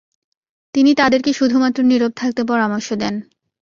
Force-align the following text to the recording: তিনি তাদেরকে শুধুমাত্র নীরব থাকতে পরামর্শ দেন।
তিনি 0.75 0.91
তাদেরকে 0.93 1.31
শুধুমাত্র 1.33 1.79
নীরব 1.83 2.11
থাকতে 2.15 2.41
পরামর্শ 2.43 2.87
দেন। 2.93 3.15